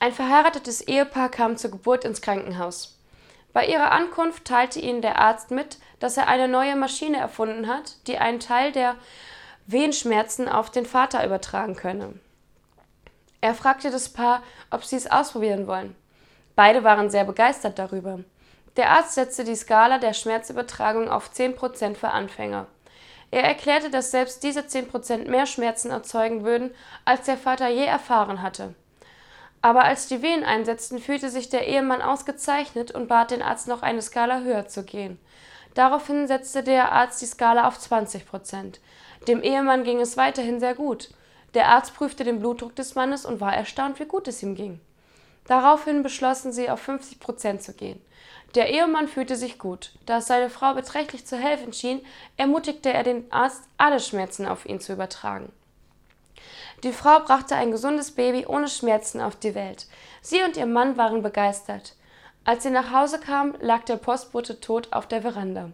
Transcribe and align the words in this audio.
Ein 0.00 0.12
verheiratetes 0.12 0.80
Ehepaar 0.80 1.28
kam 1.28 1.56
zur 1.56 1.72
Geburt 1.72 2.04
ins 2.04 2.22
Krankenhaus. 2.22 2.98
Bei 3.52 3.66
ihrer 3.66 3.90
Ankunft 3.90 4.44
teilte 4.44 4.78
ihnen 4.78 5.02
der 5.02 5.18
Arzt 5.18 5.50
mit, 5.50 5.78
dass 5.98 6.16
er 6.16 6.28
eine 6.28 6.46
neue 6.46 6.76
Maschine 6.76 7.16
erfunden 7.16 7.66
hat, 7.66 7.96
die 8.06 8.18
einen 8.18 8.38
Teil 8.38 8.70
der 8.70 8.94
Wehenschmerzen 9.66 10.48
auf 10.48 10.70
den 10.70 10.86
Vater 10.86 11.24
übertragen 11.26 11.74
könne. 11.74 12.14
Er 13.40 13.54
fragte 13.54 13.90
das 13.90 14.08
Paar, 14.08 14.42
ob 14.70 14.84
sie 14.84 14.96
es 14.96 15.10
ausprobieren 15.10 15.66
wollen. 15.66 15.96
Beide 16.54 16.84
waren 16.84 17.10
sehr 17.10 17.24
begeistert 17.24 17.78
darüber. 17.78 18.20
Der 18.76 18.90
Arzt 18.90 19.14
setzte 19.14 19.42
die 19.42 19.56
Skala 19.56 19.98
der 19.98 20.12
Schmerzübertragung 20.12 21.08
auf 21.08 21.30
10% 21.32 21.96
für 21.96 22.10
Anfänger. 22.10 22.66
Er 23.30 23.42
erklärte, 23.42 23.90
dass 23.90 24.12
selbst 24.12 24.42
diese 24.44 24.60
10% 24.60 25.28
mehr 25.28 25.46
Schmerzen 25.46 25.90
erzeugen 25.90 26.44
würden, 26.44 26.72
als 27.04 27.26
der 27.26 27.36
Vater 27.36 27.68
je 27.68 27.84
erfahren 27.84 28.42
hatte. 28.42 28.74
Aber 29.60 29.84
als 29.84 30.06
die 30.06 30.22
Wehen 30.22 30.44
einsetzten, 30.44 30.98
fühlte 30.98 31.30
sich 31.30 31.48
der 31.48 31.66
Ehemann 31.66 32.02
ausgezeichnet 32.02 32.92
und 32.92 33.08
bat 33.08 33.30
den 33.30 33.42
Arzt 33.42 33.66
noch 33.66 33.82
eine 33.82 34.02
Skala 34.02 34.40
höher 34.40 34.68
zu 34.68 34.84
gehen. 34.84 35.18
Daraufhin 35.74 36.26
setzte 36.26 36.62
der 36.62 36.92
Arzt 36.92 37.20
die 37.20 37.26
Skala 37.26 37.66
auf 37.66 37.78
20 37.78 38.26
Prozent. 38.26 38.80
Dem 39.26 39.42
Ehemann 39.42 39.84
ging 39.84 40.00
es 40.00 40.16
weiterhin 40.16 40.60
sehr 40.60 40.74
gut. 40.74 41.10
Der 41.54 41.68
Arzt 41.68 41.94
prüfte 41.94 42.24
den 42.24 42.40
Blutdruck 42.40 42.76
des 42.76 42.94
Mannes 42.94 43.24
und 43.24 43.40
war 43.40 43.54
erstaunt, 43.54 43.98
wie 43.98 44.04
gut 44.04 44.28
es 44.28 44.42
ihm 44.42 44.54
ging. 44.54 44.80
Daraufhin 45.46 46.02
beschlossen 46.02 46.52
sie, 46.52 46.68
auf 46.68 46.80
50 46.80 47.20
Prozent 47.20 47.62
zu 47.62 47.72
gehen. 47.72 48.00
Der 48.54 48.70
Ehemann 48.70 49.08
fühlte 49.08 49.36
sich 49.36 49.58
gut. 49.58 49.92
Da 50.06 50.18
es 50.18 50.26
seine 50.26 50.50
Frau 50.50 50.74
beträchtlich 50.74 51.26
zu 51.26 51.36
helfen 51.36 51.72
schien, 51.72 52.00
ermutigte 52.36 52.92
er 52.92 53.02
den 53.02 53.30
Arzt, 53.32 53.64
alle 53.76 54.00
Schmerzen 54.00 54.46
auf 54.46 54.66
ihn 54.66 54.80
zu 54.80 54.92
übertragen. 54.92 55.52
Die 56.84 56.92
Frau 56.92 57.18
brachte 57.20 57.56
ein 57.56 57.72
gesundes 57.72 58.12
Baby 58.12 58.46
ohne 58.46 58.68
Schmerzen 58.68 59.20
auf 59.20 59.34
die 59.36 59.54
Welt. 59.54 59.86
Sie 60.22 60.42
und 60.42 60.56
ihr 60.56 60.66
Mann 60.66 60.96
waren 60.96 61.22
begeistert. 61.22 61.96
Als 62.44 62.62
sie 62.62 62.70
nach 62.70 62.92
Hause 62.92 63.18
kam, 63.18 63.54
lag 63.60 63.84
der 63.84 63.96
Postbote 63.96 64.60
tot 64.60 64.92
auf 64.92 65.06
der 65.06 65.22
Veranda. 65.22 65.72